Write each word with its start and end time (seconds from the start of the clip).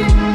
Bye. 0.00 0.29